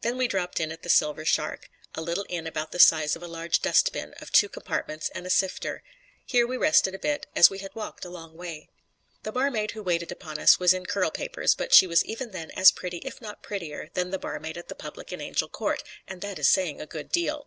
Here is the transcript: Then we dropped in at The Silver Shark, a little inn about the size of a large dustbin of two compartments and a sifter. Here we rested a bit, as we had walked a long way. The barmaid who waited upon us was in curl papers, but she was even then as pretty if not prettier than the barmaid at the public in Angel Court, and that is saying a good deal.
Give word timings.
Then 0.00 0.16
we 0.16 0.28
dropped 0.28 0.60
in 0.60 0.72
at 0.72 0.82
The 0.82 0.88
Silver 0.88 1.26
Shark, 1.26 1.68
a 1.94 2.00
little 2.00 2.24
inn 2.30 2.46
about 2.46 2.72
the 2.72 2.78
size 2.78 3.14
of 3.14 3.22
a 3.22 3.28
large 3.28 3.60
dustbin 3.60 4.14
of 4.14 4.32
two 4.32 4.48
compartments 4.48 5.10
and 5.10 5.26
a 5.26 5.28
sifter. 5.28 5.82
Here 6.24 6.46
we 6.46 6.56
rested 6.56 6.94
a 6.94 6.98
bit, 6.98 7.26
as 7.36 7.50
we 7.50 7.58
had 7.58 7.74
walked 7.74 8.06
a 8.06 8.08
long 8.08 8.34
way. 8.34 8.70
The 9.24 9.32
barmaid 9.32 9.72
who 9.72 9.82
waited 9.82 10.10
upon 10.10 10.38
us 10.38 10.58
was 10.58 10.72
in 10.72 10.86
curl 10.86 11.10
papers, 11.10 11.54
but 11.54 11.74
she 11.74 11.86
was 11.86 12.02
even 12.06 12.30
then 12.30 12.50
as 12.52 12.72
pretty 12.72 13.02
if 13.04 13.20
not 13.20 13.42
prettier 13.42 13.90
than 13.92 14.08
the 14.08 14.18
barmaid 14.18 14.56
at 14.56 14.68
the 14.68 14.74
public 14.74 15.12
in 15.12 15.20
Angel 15.20 15.50
Court, 15.50 15.82
and 16.06 16.22
that 16.22 16.38
is 16.38 16.48
saying 16.48 16.80
a 16.80 16.86
good 16.86 17.10
deal. 17.12 17.46